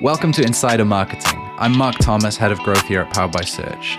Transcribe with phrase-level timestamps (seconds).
[0.00, 1.40] Welcome to Insider Marketing.
[1.56, 3.96] I'm Marc Thomas, head of growth here at Powered by Search.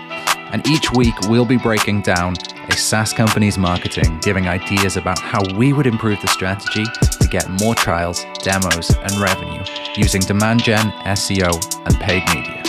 [0.52, 2.34] And each week we'll be breaking down
[2.68, 7.48] a SaaS company's marketing, giving ideas about how we would improve the strategy to get
[7.62, 9.64] more trials, demos, and revenue
[9.96, 11.50] using demand gen, SEO,
[11.86, 12.62] and paid media.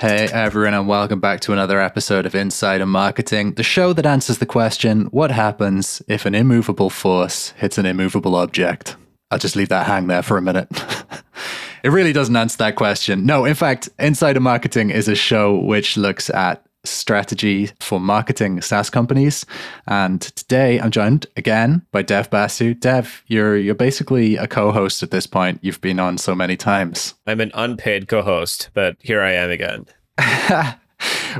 [0.00, 4.38] Hey everyone, and welcome back to another episode of Insider Marketing, the show that answers
[4.38, 8.96] the question what happens if an immovable force hits an immovable object?
[9.30, 10.68] I'll just leave that hang there for a minute.
[11.82, 13.26] it really doesn't answer that question.
[13.26, 18.90] No, in fact, Insider Marketing is a show which looks at strategy for marketing SaaS
[18.90, 19.46] companies.
[19.86, 22.74] And today I'm joined again by Dev Basu.
[22.74, 25.60] Dev, you're you're basically a co-host at this point.
[25.62, 27.14] You've been on so many times.
[27.26, 29.86] I'm an unpaid co-host, but here I am again.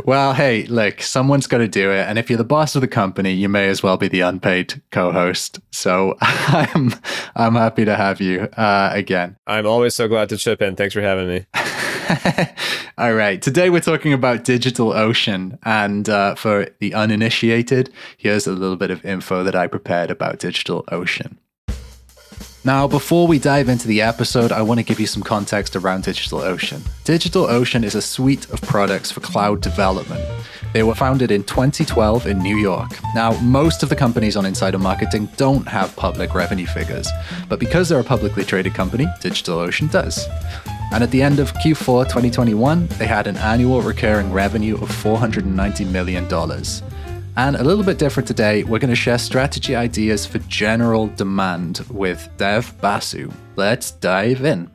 [0.04, 2.88] well, hey, look, someone's got to do it, and if you're the boss of the
[2.88, 5.60] company, you may as well be the unpaid co-host.
[5.70, 6.92] So I'm
[7.34, 9.36] I'm happy to have you uh, again.
[9.46, 10.76] I'm always so glad to chip in.
[10.76, 11.46] Thanks for having me.
[12.98, 13.40] All right.
[13.40, 15.58] Today we're talking about DigitalOcean.
[15.64, 20.38] And uh, for the uninitiated, here's a little bit of info that I prepared about
[20.38, 21.36] DigitalOcean.
[22.64, 26.04] Now, before we dive into the episode, I want to give you some context around
[26.04, 26.82] DigitalOcean.
[27.04, 30.24] DigitalOcean is a suite of products for cloud development.
[30.72, 32.92] They were founded in 2012 in New York.
[33.16, 37.08] Now, most of the companies on Insider Marketing don't have public revenue figures,
[37.48, 40.24] but because they're a publicly traded company, DigitalOcean does.
[40.92, 45.90] And at the end of Q4 2021, they had an annual recurring revenue of $490
[45.90, 46.28] million.
[47.34, 51.78] And a little bit different today, we're going to share strategy ideas for general demand
[51.88, 53.32] with Dev Basu.
[53.56, 54.70] Let's dive in.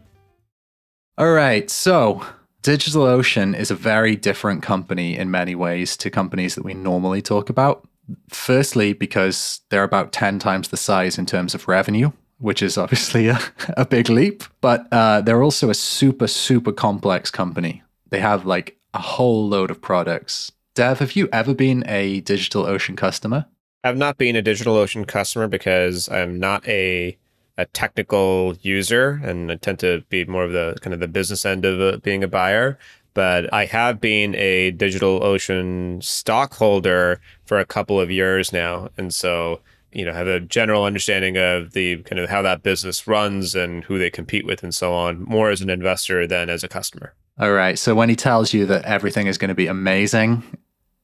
[1.20, 2.26] All right, so
[2.64, 7.52] DigitalOcean is a very different company in many ways to companies that we normally talk
[7.52, 7.88] about.
[8.30, 13.28] Firstly, because they're about 10 times the size in terms of revenue, which is obviously
[13.28, 13.40] a,
[13.78, 17.84] a big leap, but uh, they're also a super, super complex company.
[18.10, 22.96] They have like a whole load of products Dev, have you ever been a DigitalOcean
[22.96, 23.48] customer?
[23.84, 27.18] I've not been a DigitalOcean customer because I'm not a
[27.58, 31.48] a technical user and I tend to be more of the kind of the business
[31.48, 32.78] end of uh, being a buyer.
[33.16, 39.62] But I have been a DigitalOcean stockholder for a couple of years now, and so
[39.92, 43.84] you know have a general understanding of the kind of how that business runs and
[43.86, 47.16] who they compete with and so on, more as an investor than as a customer.
[47.40, 47.80] All right.
[47.80, 50.44] So when he tells you that everything is going to be amazing,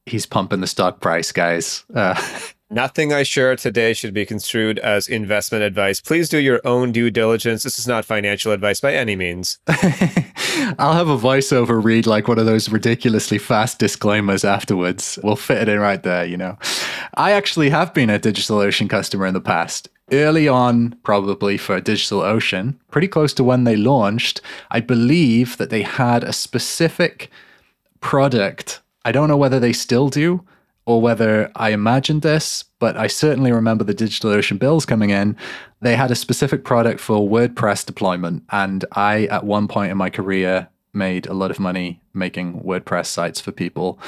[0.06, 1.84] he's pumping the stock price, guys.
[1.94, 2.20] Uh,
[2.70, 6.00] Nothing I share today should be construed as investment advice.
[6.00, 7.62] Please do your own due diligence.
[7.62, 9.58] This is not financial advice by any means.
[9.68, 15.20] I'll have a voiceover read like one of those ridiculously fast disclaimers afterwards.
[15.22, 16.58] We'll fit it in right there, you know.
[17.14, 19.88] I actually have been a DigitalOcean customer in the past.
[20.10, 25.82] Early on, probably for DigitalOcean, pretty close to when they launched, I believe that they
[25.82, 27.30] had a specific
[28.00, 30.44] product I don't know whether they still do
[30.86, 35.36] or whether I imagined this, but I certainly remember the DigitalOcean bills coming in.
[35.80, 38.44] They had a specific product for WordPress deployment.
[38.50, 43.06] And I, at one point in my career, made a lot of money making WordPress
[43.06, 43.98] sites for people.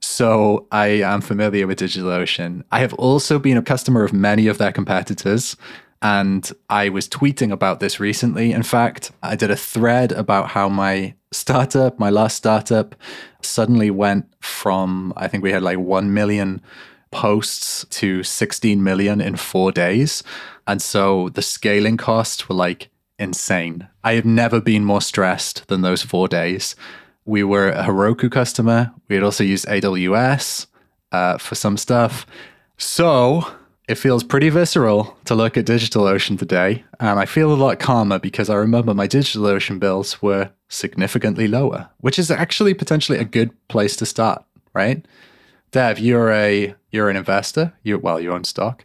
[0.00, 2.64] So I am familiar with DigitalOcean.
[2.70, 5.56] I have also been a customer of many of their competitors.
[6.02, 8.52] And I was tweeting about this recently.
[8.52, 12.94] In fact, I did a thread about how my startup, my last startup,
[13.42, 16.60] suddenly went from, I think we had like 1 million
[17.10, 20.22] posts to 16 million in four days.
[20.66, 23.88] And so the scaling costs were like insane.
[24.02, 26.74] I have never been more stressed than those four days.
[27.24, 28.92] We were a Heroku customer.
[29.08, 30.66] We had also used AWS
[31.12, 32.26] uh, for some stuff.
[32.76, 33.46] So
[33.86, 38.18] it feels pretty visceral to look at DigitalOcean today, and I feel a lot calmer
[38.18, 43.50] because I remember my DigitalOcean bills were significantly lower, which is actually potentially a good
[43.68, 45.04] place to start, right?
[45.70, 47.74] Dev, you're a you're an investor.
[47.82, 48.84] You well, you own stock.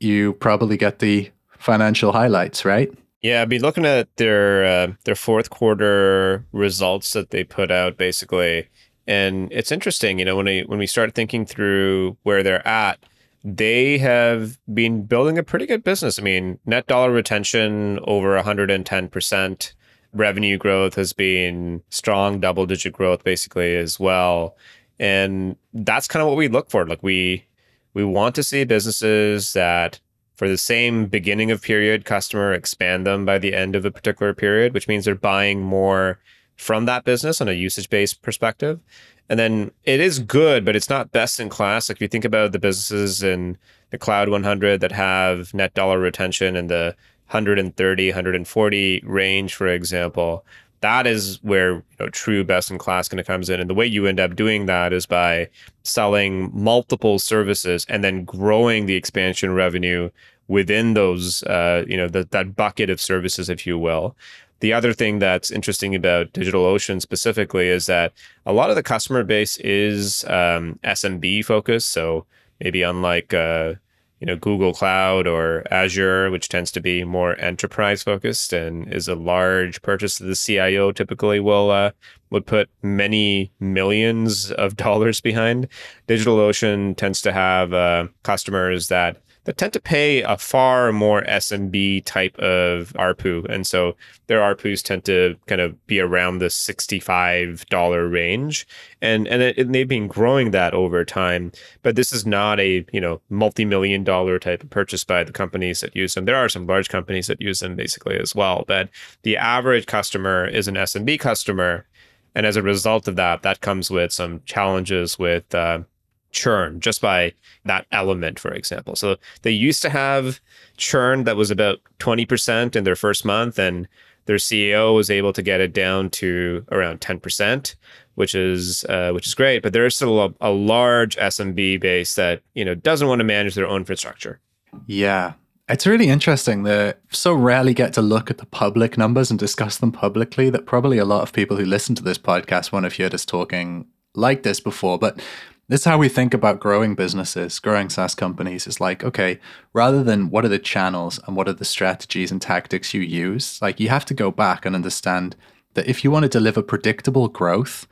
[0.00, 2.90] You probably get the financial highlights, right?
[3.22, 7.98] Yeah, I've been looking at their uh, their fourth quarter results that they put out,
[7.98, 8.68] basically,
[9.06, 10.18] and it's interesting.
[10.18, 12.98] You know, when we when we start thinking through where they're at
[13.42, 16.18] they have been building a pretty good business.
[16.18, 19.72] I mean, net dollar retention over 110%.
[20.12, 24.56] Revenue growth has been strong, double digit growth basically as well.
[24.98, 26.86] And that's kind of what we look for.
[26.86, 27.46] Like we
[27.94, 30.00] we want to see businesses that
[30.34, 34.34] for the same beginning of period customer expand them by the end of a particular
[34.34, 36.18] period, which means they're buying more
[36.56, 38.80] from that business on a usage based perspective.
[39.30, 41.88] And then it is good, but it's not best in class.
[41.88, 43.56] Like if you think about the businesses in
[43.90, 46.96] the Cloud 100 that have net dollar retention in the
[47.28, 50.44] 130, 140 range, for example,
[50.80, 53.60] that is where you know, true best in class kind of comes in.
[53.60, 55.48] And the way you end up doing that is by
[55.84, 60.10] selling multiple services and then growing the expansion revenue
[60.50, 64.16] within those, uh, you know, the, that bucket of services, if you will.
[64.58, 68.12] The other thing that's interesting about DigitalOcean specifically is that
[68.44, 71.90] a lot of the customer base is um, SMB focused.
[71.90, 72.26] So
[72.60, 73.74] maybe unlike uh,
[74.18, 79.06] you know Google Cloud or Azure, which tends to be more enterprise focused and is
[79.06, 81.92] a large purchase the CIO typically will uh,
[82.30, 85.68] would put many millions of dollars behind.
[86.08, 92.04] DigitalOcean tends to have uh, customers that that tend to pay a far more SMB
[92.04, 93.48] type of ARPU.
[93.48, 93.96] And so
[94.26, 98.66] their ARPUs tend to kind of be around the $65 range.
[99.00, 101.52] And, and, it, and they've been growing that over time.
[101.82, 105.80] But this is not a, you know, multi-million dollar type of purchase by the companies
[105.80, 106.26] that use them.
[106.26, 108.64] There are some large companies that use them basically as well.
[108.66, 108.90] But
[109.22, 111.86] the average customer is an SMB customer.
[112.34, 115.80] And as a result of that, that comes with some challenges with uh,
[116.30, 117.32] churn just by
[117.64, 118.96] that element, for example.
[118.96, 120.40] So they used to have
[120.76, 123.88] churn that was about 20% in their first month, and
[124.26, 127.74] their CEO was able to get it down to around 10%,
[128.14, 129.62] which is uh, which is great.
[129.62, 133.24] But there is still a, a large SMB base that you know doesn't want to
[133.24, 134.40] manage their own infrastructure.
[134.86, 135.32] Yeah,
[135.70, 139.78] it's really interesting that so rarely get to look at the public numbers and discuss
[139.78, 142.96] them publicly that probably a lot of people who listen to this podcast won't have
[142.96, 144.98] heard us talking like this before.
[144.98, 145.20] But
[145.70, 148.66] this is how we think about growing businesses, growing SaaS companies.
[148.66, 149.38] It's like, okay,
[149.72, 153.62] rather than what are the channels and what are the strategies and tactics you use,
[153.62, 155.36] like you have to go back and understand
[155.74, 157.86] that if you want to deliver predictable growth,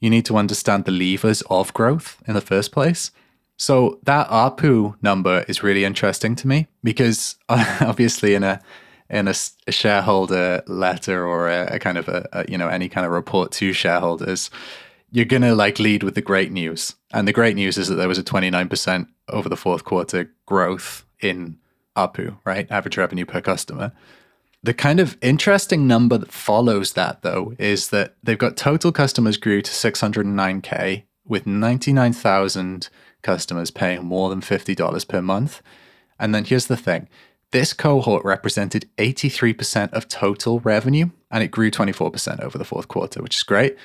[0.00, 3.10] you need to understand the levers of growth in the first place.
[3.58, 8.58] So that ARPU number is really interesting to me because obviously in a
[9.10, 9.34] in a,
[9.66, 13.12] a shareholder letter or a, a kind of a, a, you know any kind of
[13.12, 14.50] report to shareholders,
[15.10, 16.94] you're going to like lead with the great news.
[17.12, 21.04] And the great news is that there was a 29% over the fourth quarter growth
[21.20, 21.58] in
[21.96, 22.70] ARPU, right?
[22.70, 23.92] Average revenue per customer.
[24.62, 29.36] The kind of interesting number that follows that, though, is that they've got total customers
[29.36, 32.88] grew to 609K with 99,000
[33.22, 35.62] customers paying more than $50 per month.
[36.18, 37.08] And then here's the thing
[37.50, 43.22] this cohort represented 83% of total revenue and it grew 24% over the fourth quarter,
[43.22, 43.76] which is great.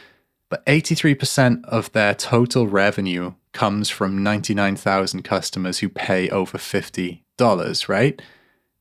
[0.53, 8.21] But 83% of their total revenue comes from 99,000 customers who pay over $50, right?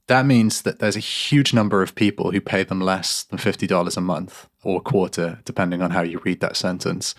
[0.07, 3.97] That means that there's a huge number of people who pay them less than $50
[3.97, 7.15] a month or quarter, depending on how you read that sentence.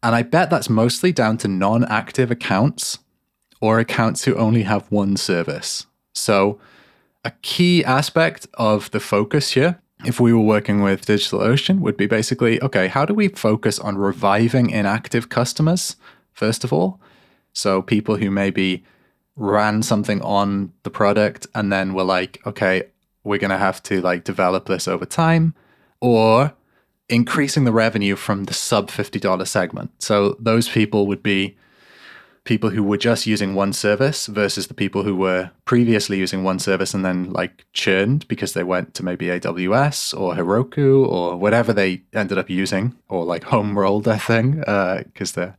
[0.00, 3.00] And I bet that's mostly down to non active accounts
[3.60, 5.86] or accounts who only have one service.
[6.14, 6.60] So,
[7.24, 12.06] a key aspect of the focus here if we were working with DigitalOcean would be
[12.06, 15.96] basically okay, how do we focus on reviving inactive customers,
[16.32, 17.00] first of all?
[17.52, 18.84] So people who maybe
[19.36, 22.84] ran something on the product and then were like, okay,
[23.24, 25.54] we're going to have to like develop this over time,
[26.00, 26.52] or
[27.08, 29.90] increasing the revenue from the sub $50 segment.
[29.98, 31.56] So those people would be
[32.48, 36.58] people who were just using one service versus the people who were previously using one
[36.58, 41.74] service and then like churned because they went to maybe AWS or Heroku or whatever
[41.74, 45.56] they ended up using or like home rolled their thing because uh, they're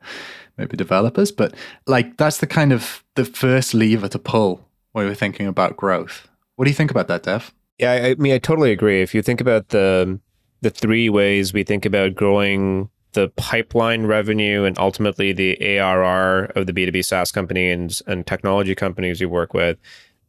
[0.57, 1.31] maybe developers.
[1.31, 1.53] But
[1.85, 6.27] like that's the kind of the first lever to pull when we're thinking about growth.
[6.55, 7.53] What do you think about that, Dev?
[7.77, 9.03] Yeah, I mean, I totally agree.
[9.03, 10.19] If you think about the
[10.61, 16.67] the three ways we think about growing the pipeline revenue and ultimately the ARR of
[16.67, 19.77] the B2B SaaS company and, and technology companies you work with,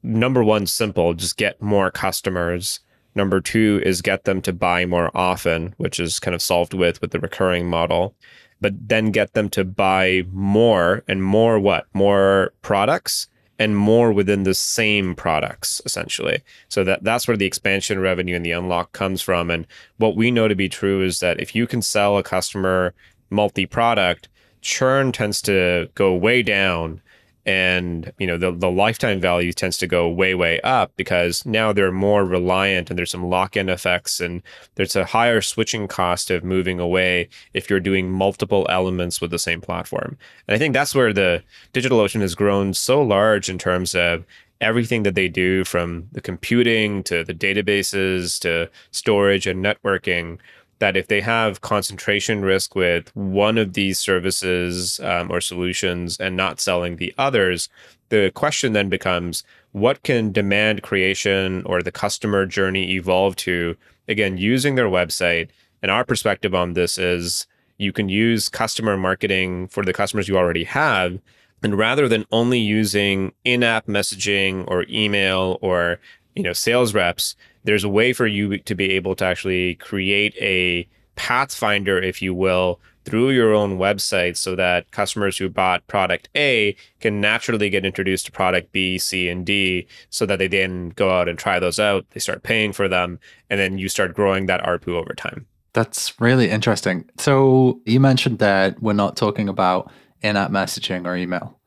[0.02, 2.80] number one, simple, just get more customers.
[3.14, 7.00] Number two is get them to buy more often, which is kind of solved with
[7.00, 8.14] with the recurring model.
[8.60, 11.86] But then get them to buy more and more what?
[11.94, 13.26] More products
[13.60, 16.40] and more within the same products essentially.
[16.70, 19.50] So that that's where the expansion revenue and the unlock comes from.
[19.50, 19.66] And
[19.98, 22.94] what we know to be true is that if you can sell a customer
[23.28, 24.28] multi-product
[24.62, 27.02] churn tends to go way down
[27.50, 31.72] and you know the, the lifetime value tends to go way way up because now
[31.72, 34.40] they're more reliant and there's some lock-in effects and
[34.76, 39.38] there's a higher switching cost of moving away if you're doing multiple elements with the
[39.38, 40.16] same platform.
[40.46, 41.42] And i think that's where the
[41.74, 44.24] digitalocean has grown so large in terms of
[44.60, 50.38] everything that they do from the computing to the databases to storage and networking
[50.80, 56.36] that if they have concentration risk with one of these services um, or solutions and
[56.36, 57.68] not selling the others,
[58.08, 63.76] the question then becomes what can demand creation or the customer journey evolve to,
[64.08, 65.48] again, using their website?
[65.82, 67.46] And our perspective on this is
[67.78, 71.18] you can use customer marketing for the customers you already have.
[71.62, 75.98] And rather than only using in-app messaging or email or
[76.34, 80.34] you know sales reps, there's a way for you to be able to actually create
[80.40, 86.28] a pathfinder, if you will, through your own website so that customers who bought product
[86.36, 90.90] A can naturally get introduced to product B, C, and D so that they then
[90.90, 92.06] go out and try those out.
[92.10, 95.46] They start paying for them, and then you start growing that ARPU over time.
[95.72, 97.08] That's really interesting.
[97.18, 99.90] So you mentioned that we're not talking about
[100.22, 101.58] in app messaging or email.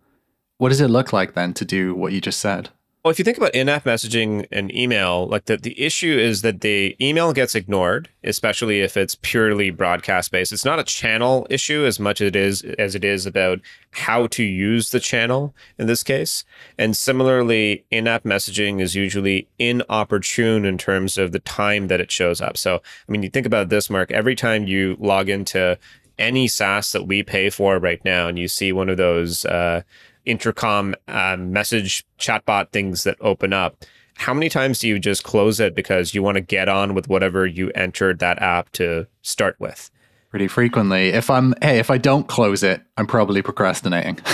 [0.58, 2.70] What does it look like then to do what you just said?
[3.04, 6.62] Well, if you think about in-app messaging and email, like the, the issue is that
[6.62, 10.54] the email gets ignored, especially if it's purely broadcast based.
[10.54, 13.60] It's not a channel issue as much as it is as it is about
[13.92, 16.46] how to use the channel in this case.
[16.78, 22.40] And similarly, in-app messaging is usually inopportune in terms of the time that it shows
[22.40, 22.56] up.
[22.56, 25.78] So, I mean, you think about this, Marc, every time you log into
[26.18, 29.82] any SaaS that we pay for right now and you see one of those uh,
[30.26, 33.84] intercom uh, message chatbot things that open up.
[34.16, 37.08] How many times do you just close it because you want to get on with
[37.08, 39.90] whatever you entered that app to start with?
[40.30, 41.10] Pretty frequently.
[41.10, 44.20] If i'm hey if i don't close it i'm probably procrastinating.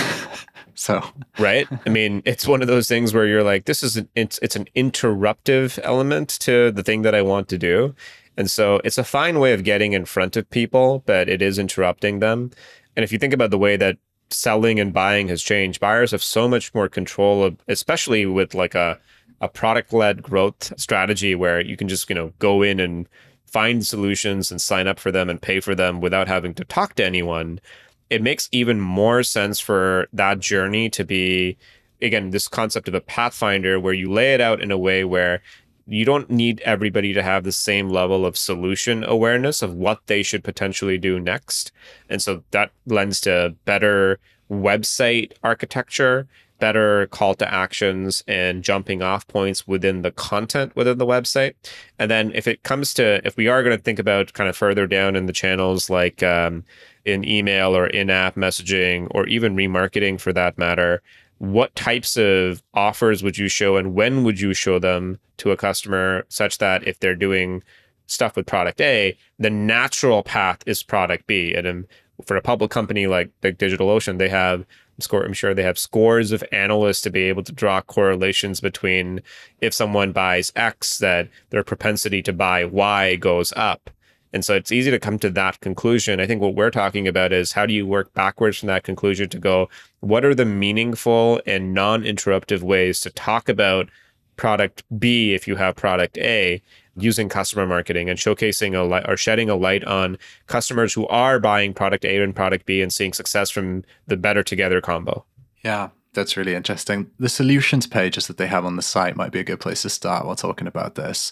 [0.76, 1.04] So.
[1.38, 1.68] Right?
[1.84, 4.56] I mean it's one of those things where you're like this is an it's, it's
[4.56, 7.94] an interruptive element to the thing that i want to do.
[8.38, 11.58] And so it's a fine way of getting in front of people but it is
[11.58, 12.50] interrupting them.
[12.96, 13.98] And if you think about the way that
[14.30, 15.80] selling and buying has changed.
[15.80, 18.98] Buyers have so much more control of, especially with like a,
[19.40, 23.08] a product led growth strategy where you can just, you know, go in and
[23.46, 26.94] find solutions and sign up for them and pay for them without having to talk
[26.94, 27.60] to anyone.
[28.08, 31.56] It makes even more sense for that journey to be,
[32.00, 35.42] again, this concept of a pathfinder where you lay it out in a way where
[35.86, 40.22] you don't need everybody to have the same level of solution awareness of what they
[40.22, 41.72] should potentially do next.
[42.08, 44.18] And so that lends to better
[44.50, 46.26] website architecture,
[46.58, 51.54] better call to actions and jumping off points within the content within the website.
[51.98, 54.56] And then if it comes to, if we are going to think about kind of
[54.56, 56.64] further down in the channels like um,
[57.04, 61.02] in email or in app messaging or even remarketing for that matter,
[61.40, 65.56] what types of offers would you show and when would you show them to a
[65.56, 67.62] customer such that if they're doing
[68.06, 71.54] stuff with product A, the natural path is product B.
[71.54, 71.86] And
[72.26, 74.66] for a public company like Big DigitalOcean, they have
[74.98, 75.24] score.
[75.24, 79.22] I'm sure they have scores of analysts to be able to draw correlations between
[79.62, 83.88] if someone buys X, that their propensity to buy Y goes up.
[84.32, 86.20] And so it's easy to come to that conclusion.
[86.20, 89.28] I think what we're talking about is how do you work backwards from that conclusion
[89.30, 89.68] to go,
[90.00, 93.88] what are the meaningful and non interruptive ways to talk about
[94.36, 96.62] product B if you have product A
[96.96, 101.38] using customer marketing and showcasing a light or shedding a light on customers who are
[101.38, 105.24] buying product A and product B and seeing success from the better together combo.
[105.62, 107.10] Yeah, that's really interesting.
[107.18, 109.90] The solutions pages that they have on the site might be a good place to
[109.90, 111.30] start while talking about this.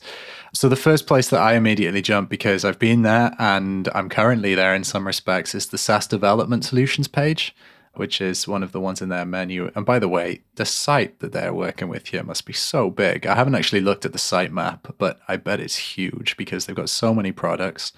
[0.55, 4.55] So, the first place that I immediately jump because I've been there and I'm currently
[4.55, 7.57] there in some respects is the SaaS development solutions page,
[7.95, 9.73] which is one of the ones in their menu.
[9.75, 13.27] And by the way, the site that they're working with here must be so big.
[13.27, 16.77] I haven't actually looked at the site map, but I bet it's huge because they've
[16.77, 17.93] got so many products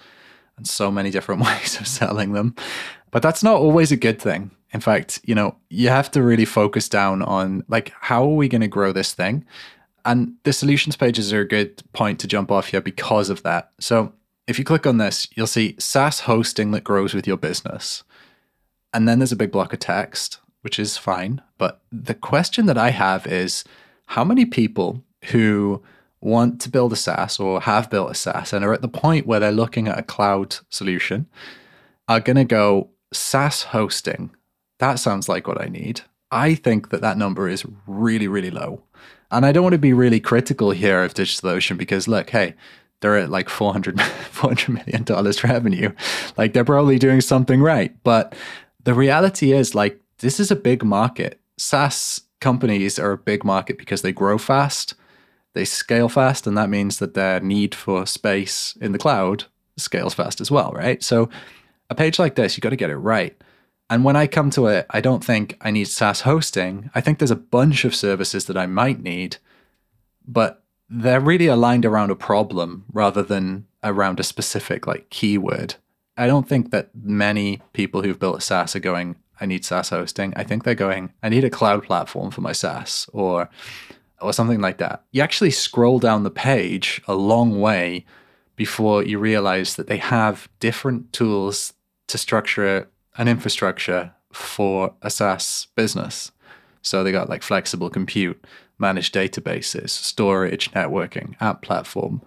[0.57, 2.55] and so many different ways of selling them.
[3.11, 6.45] But that's not always a good thing in fact, you know, you have to really
[6.45, 9.45] focus down on like how are we going to grow this thing?
[10.05, 13.71] And the solutions pages are a good point to jump off here because of that.
[13.79, 14.13] So
[14.47, 18.03] if you click on this, you'll see SaaS hosting that grows with your business.
[18.93, 21.41] And then there's a big block of text, which is fine.
[21.57, 23.63] But the question that I have is
[24.07, 25.83] how many people who
[26.19, 29.27] want to build a SaaS or have built a SaaS and are at the point
[29.27, 31.27] where they're looking at a cloud solution
[32.07, 34.31] are going to go SaaS hosting
[34.81, 36.01] that sounds like what I need.
[36.31, 38.81] I think that that number is really, really low.
[39.29, 42.55] And I don't want to be really critical here of DigitalOcean because, look, hey,
[42.99, 45.93] they're at like 400, $400 million revenue.
[46.35, 47.95] Like they're probably doing something right.
[48.03, 48.33] But
[48.83, 51.39] the reality is, like, this is a big market.
[51.57, 54.95] SaaS companies are a big market because they grow fast,
[55.53, 59.45] they scale fast, and that means that their need for space in the cloud
[59.77, 61.03] scales fast as well, right?
[61.03, 61.29] So
[61.91, 63.39] a page like this, you got to get it right.
[63.91, 66.89] And when I come to it, I don't think I need SaaS hosting.
[66.95, 69.35] I think there's a bunch of services that I might need,
[70.25, 75.75] but they're really aligned around a problem rather than around a specific like keyword.
[76.15, 79.89] I don't think that many people who've built a SaaS are going, I need SaaS
[79.89, 80.31] hosting.
[80.37, 83.49] I think they're going, I need a cloud platform for my SaaS or
[84.21, 85.03] or something like that.
[85.11, 88.05] You actually scroll down the page a long way
[88.55, 91.73] before you realize that they have different tools
[92.07, 96.31] to structure an infrastructure for a SaaS business.
[96.81, 98.43] So they got like flexible compute,
[98.79, 102.21] managed databases, storage, networking, app platform,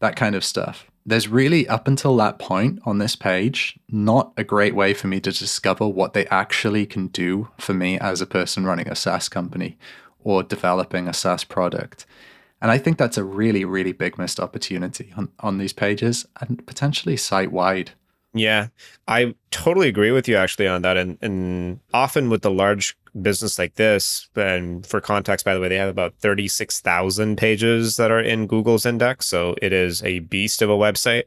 [0.00, 0.86] that kind of stuff.
[1.04, 5.20] There's really, up until that point on this page, not a great way for me
[5.20, 9.28] to discover what they actually can do for me as a person running a SaaS
[9.28, 9.78] company
[10.22, 12.06] or developing a SaaS product.
[12.60, 16.64] And I think that's a really, really big missed opportunity on, on these pages and
[16.66, 17.90] potentially site wide.
[18.34, 18.68] Yeah,
[19.06, 20.96] I totally agree with you actually on that.
[20.96, 25.68] And, and often with the large business like this, and for context, by the way,
[25.68, 29.26] they have about 36,000 pages that are in Google's index.
[29.26, 31.24] So it is a beast of a website.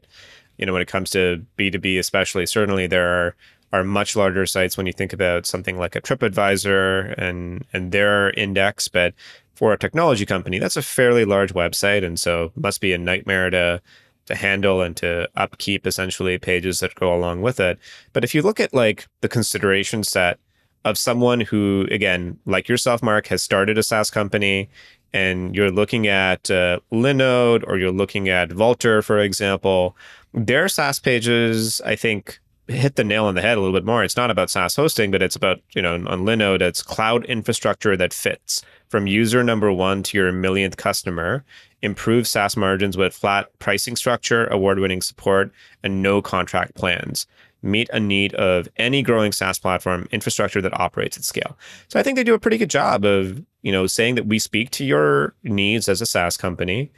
[0.58, 3.36] You know, when it comes to B2B, especially, certainly there are
[3.72, 8.30] are much larger sites when you think about something like a TripAdvisor and and their
[8.30, 8.88] index.
[8.88, 9.14] But
[9.54, 13.50] for a technology company, that's a fairly large website, and so must be a nightmare
[13.50, 13.82] to
[14.26, 17.78] to handle and to upkeep essentially pages that go along with it.
[18.12, 20.38] But if you look at like the consideration set
[20.84, 24.68] of someone who, again, like yourself, Marc, has started a SaaS company
[25.12, 29.96] and you're looking at uh, Linode or you're looking at Vultr, for example,
[30.34, 34.02] their SaaS pages, I think, hit the nail on the head a little bit more.
[34.02, 37.96] It's not about SaaS hosting, but it's about, you know, on Linode, it's cloud infrastructure
[37.96, 41.44] that fits from user number one to your millionth customer
[41.82, 47.26] improve SaaS margins with flat pricing structure, award winning support, and no contract plans.
[47.62, 51.56] Meet a need of any growing SaaS platform infrastructure that operates at scale.
[51.88, 54.38] So I think they do a pretty good job of, you know, saying that we
[54.38, 56.90] speak to your needs as a SaaS company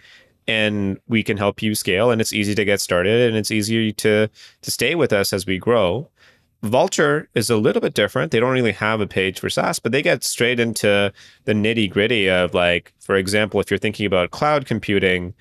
[0.48, 3.92] and we can help you scale and it's easy to get started and it's easy
[3.92, 4.28] to
[4.62, 6.08] to stay with us as we grow
[6.62, 8.32] Vultr is a little bit different.
[8.32, 11.12] They don't really have a page for SaaS, but they get straight into
[11.44, 15.34] the nitty gritty of like, for example, if you're thinking about cloud computing,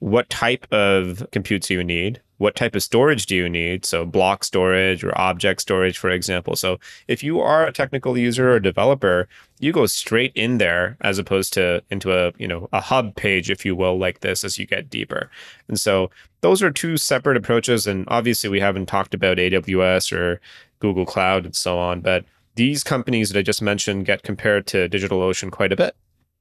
[0.00, 2.20] what type of compute do you need?
[2.38, 3.84] What type of storage do you need?
[3.84, 6.56] So block storage or object storage, for example.
[6.56, 11.18] So if you are a technical user or developer, you go straight in there as
[11.18, 14.58] opposed to into a, you know, a hub page, if you will, like this as
[14.58, 15.30] you get deeper.
[15.68, 17.86] And so those are two separate approaches.
[17.86, 20.40] And obviously we haven't talked about AWS or
[20.78, 22.24] Google Cloud and so on, but
[22.54, 25.94] these companies that I just mentioned get compared to DigitalOcean quite a bit.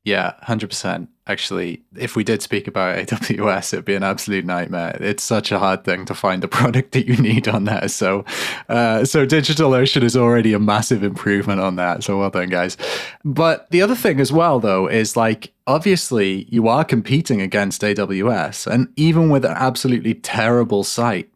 [0.05, 1.07] Yeah, 100%.
[1.27, 4.97] Actually, if we did speak about AWS, it'd be an absolute nightmare.
[4.99, 7.87] It's such a hard thing to find the product that you need on there.
[7.89, 8.25] So,
[8.69, 12.03] uh, so DigitalOcean is already a massive improvement on that.
[12.03, 12.77] So well done, guys.
[13.25, 18.65] But the other thing as well, though, is like, obviously, you are competing against AWS.
[18.65, 21.29] And even with an absolutely terrible site,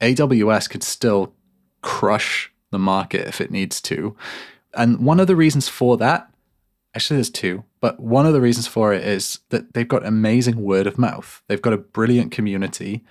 [0.00, 1.32] AWS could still
[1.82, 4.16] crush the market if it needs to.
[4.74, 6.30] And one of the reasons for that
[6.94, 10.62] actually there's two but one of the reasons for it is that they've got amazing
[10.62, 11.42] word of mouth.
[11.48, 13.04] They've got a brilliant community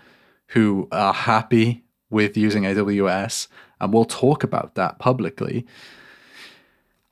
[0.47, 3.47] who are happy with using aws
[3.81, 5.65] and we'll talk about that publicly.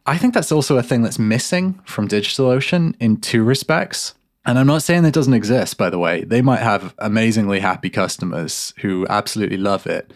[0.05, 4.13] I think that's also a thing that's missing from digitalocean in two respects
[4.45, 6.23] and i'm not saying it doesn't exist by the way.
[6.23, 10.13] They might have amazingly happy customers who absolutely love it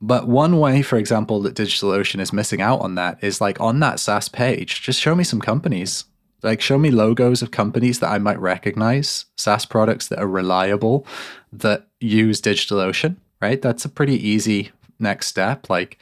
[0.00, 3.80] but one way, for example, that DigitalOcean is missing out on that is like on
[3.80, 6.04] that SaaS page, just show me some companies.
[6.42, 11.06] Like show me logos of companies that I might recognize, SaaS products that are reliable,
[11.52, 13.60] that use DigitalOcean, right?
[13.60, 15.70] That's a pretty easy next step.
[15.70, 15.98] Like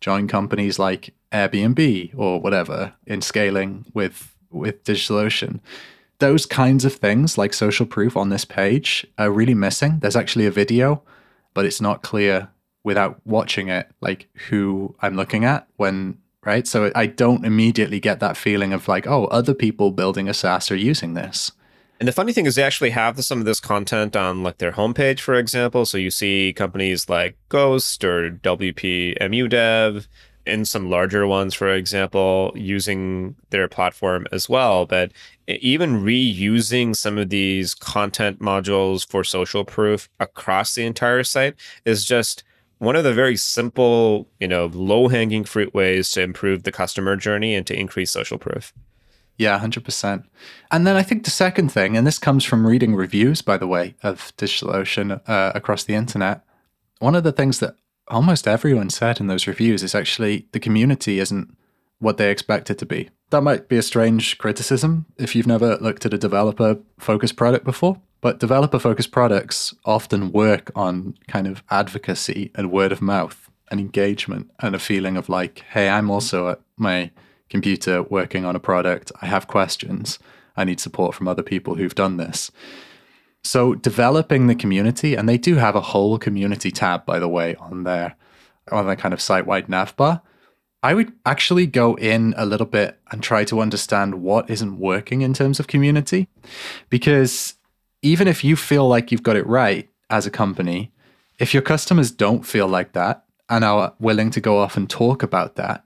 [0.00, 5.60] join companies like Airbnb or whatever in scaling with with DigitalOcean.
[6.18, 9.98] Those kinds of things, like social proof on this page, are really missing.
[9.98, 11.02] There's actually a video,
[11.52, 12.48] but it's not clear
[12.86, 16.68] without watching it, like who I'm looking at when right?
[16.68, 20.70] So I don't immediately get that feeling of like, oh, other people building a SaaS
[20.70, 21.50] are using this.
[21.98, 24.70] And the funny thing is, they actually have some of this content on like their
[24.70, 25.84] homepage, for example.
[25.84, 30.06] So you see companies like Ghost or WPMU DEV
[30.46, 34.86] and some larger ones, for example, using their platform as well.
[34.86, 35.10] But
[35.48, 42.04] even reusing some of these content modules for social proof across the entire site is
[42.04, 42.44] just
[42.78, 47.16] one of the very simple, you know, low hanging fruit ways to improve the customer
[47.16, 48.72] journey and to increase social proof.
[49.38, 50.24] Yeah, 100%.
[50.70, 53.66] And then I think the second thing, and this comes from reading reviews, by the
[53.66, 56.42] way, of DigitalOcean uh, across the internet.
[57.00, 57.76] One of the things that
[58.08, 61.54] almost everyone said in those reviews is actually the community isn't
[61.98, 63.10] what they expect it to be.
[63.30, 67.64] That might be a strange criticism if you've never looked at a developer focused product
[67.64, 68.00] before.
[68.20, 73.78] But developer focused products often work on kind of advocacy and word of mouth and
[73.80, 77.10] engagement and a feeling of like, hey, I'm also at my
[77.48, 79.12] computer working on a product.
[79.22, 80.18] I have questions.
[80.56, 82.50] I need support from other people who've done this.
[83.44, 87.54] So developing the community, and they do have a whole community tab, by the way,
[87.56, 88.16] on their
[88.72, 90.20] on their kind of site-wide navbar.
[90.82, 95.22] I would actually go in a little bit and try to understand what isn't working
[95.22, 96.28] in terms of community.
[96.90, 97.54] Because
[98.06, 100.92] even if you feel like you've got it right as a company,
[101.40, 105.24] if your customers don't feel like that and are willing to go off and talk
[105.24, 105.84] about that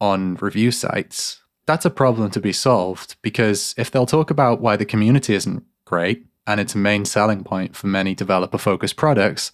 [0.00, 3.14] on review sites, that's a problem to be solved.
[3.22, 7.44] Because if they'll talk about why the community isn't great and it's a main selling
[7.44, 9.52] point for many developer focused products,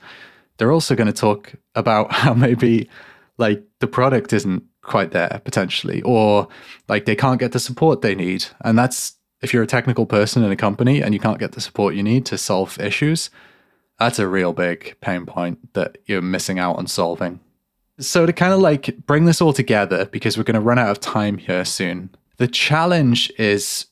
[0.56, 2.88] they're also going to talk about how maybe
[3.36, 6.48] like the product isn't quite there potentially, or
[6.88, 8.46] like they can't get the support they need.
[8.62, 11.60] And that's if you're a technical person in a company and you can't get the
[11.60, 13.30] support you need to solve issues,
[13.98, 17.40] that's a real big pain point that you're missing out on solving.
[17.98, 20.90] So, to kind of like bring this all together, because we're going to run out
[20.90, 23.86] of time here soon, the challenge is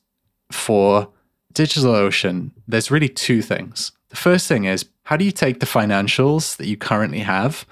[0.51, 1.09] for
[1.53, 3.91] DigitalOcean, there's really two things.
[4.09, 7.65] The first thing is how do you take the financials that you currently have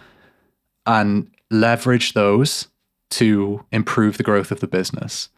[0.86, 2.68] and leverage those
[3.10, 5.30] to improve the growth of the business?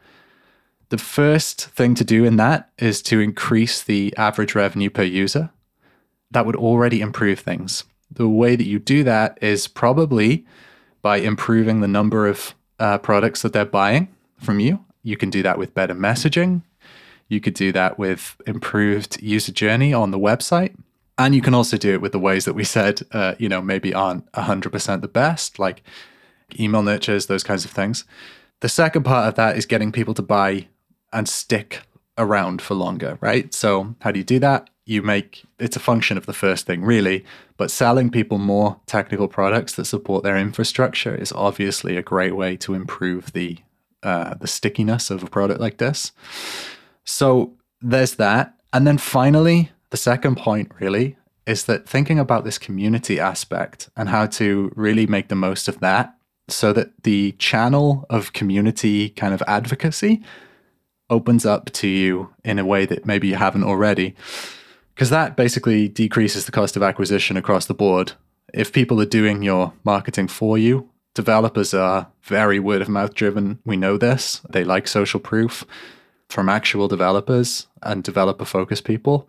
[0.90, 5.52] The first thing to do in that is to increase the average revenue per user.
[6.32, 7.84] That would already improve things.
[8.12, 10.46] The way that you do that is probably
[11.02, 14.84] by improving the number of uh, products that they're buying from you.
[15.04, 16.64] You can do that with better messaging.
[17.28, 20.76] You could do that with improved user journey on the website.
[21.20, 23.62] And you can also do it with the ways that we said, uh, you know,
[23.62, 25.84] maybe aren't 100% the best, like
[26.60, 28.06] email nurtures, those kinds of things.
[28.62, 30.68] The second part of that is getting people to buy
[31.12, 31.82] and stick
[32.20, 33.52] around for longer, right?
[33.54, 34.70] So, how do you do that?
[34.86, 37.26] You make it's a function of the first thing, really,
[37.58, 42.58] but selling people more technical products that support their infrastructure is obviously a great way
[42.58, 43.60] to improve the
[44.04, 46.12] uh, the stickiness of a product like this.
[47.06, 52.60] So there's that, and then finally, the second point really is that thinking about this
[52.60, 56.16] community aspect and how to really make the most of that,
[56.48, 60.22] so that the channel of community kind of advocacy
[61.10, 64.16] opens up to you in a way that maybe you haven't already.
[64.94, 68.14] Because that basically decreases the cost of acquisition across the board.
[68.54, 73.60] If people are doing your marketing for you, developers are very word of mouth driven.
[73.66, 74.42] We know this.
[74.50, 75.66] They like social proof
[76.28, 79.28] from actual developers and developer focused people.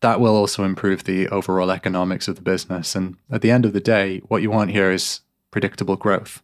[0.00, 2.96] That will also improve the overall economics of the business.
[2.96, 6.42] And at the end of the day, what you want here is predictable growth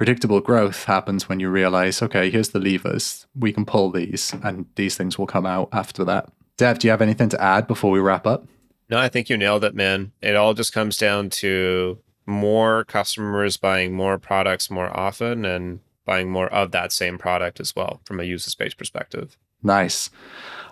[0.00, 3.26] predictable growth happens when you realize, okay, here's the levers.
[3.38, 6.32] We can pull these and these things will come out after that.
[6.56, 8.46] Dev, do you have anything to add before we wrap up?
[8.88, 10.12] No, I think you nailed it, man.
[10.22, 16.30] It all just comes down to more customers buying more products more often and buying
[16.30, 19.36] more of that same product as well from a user space perspective.
[19.62, 20.08] Nice.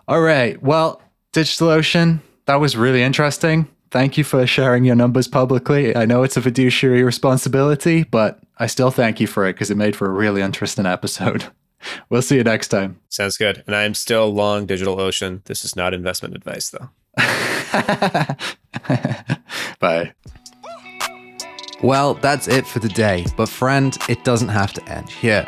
[0.08, 0.62] All right.
[0.62, 1.02] Well,
[1.34, 3.68] DigitalOcean, that was really interesting.
[3.90, 5.94] Thank you for sharing your numbers publicly.
[5.94, 9.76] I know it's a fiduciary responsibility, but I still thank you for it because it
[9.76, 11.44] made for a really interesting episode.
[12.10, 12.98] We'll see you next time.
[13.08, 13.62] Sounds good.
[13.68, 15.44] And I am still long DigitalOcean.
[15.44, 16.90] This is not investment advice, though.
[19.78, 20.12] Bye.
[21.80, 23.26] Well, that's it for today.
[23.36, 25.46] But, friend, it doesn't have to end here.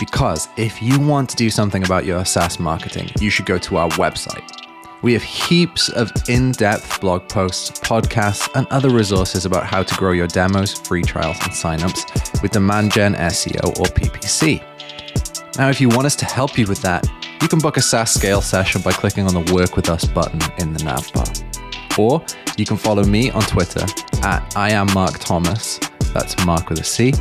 [0.00, 3.76] Because if you want to do something about your SaaS marketing, you should go to
[3.76, 4.58] our website
[5.02, 9.94] we have heaps of in depth blog posts, podcasts, and other resources about how to
[9.94, 14.62] grow your demos, free trials, and signups with Demand Gen SEO or PPC.
[15.58, 17.06] Now, if you want us to help you with that,
[17.42, 20.40] you can book a SaaS scale session by clicking on the Work with Us button
[20.58, 21.24] in the nav bar.
[21.98, 22.24] Or
[22.56, 23.84] you can follow me on Twitter
[24.22, 25.80] at I am Marc Thomas,
[26.12, 27.12] that's Marc with a C,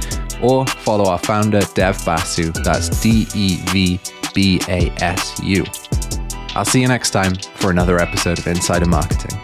[0.42, 4.00] or follow our founder Dev Basu, that's D E V
[4.34, 5.64] B A S U.
[6.56, 9.40] I'll see you next time for another episode of Insider Marketing.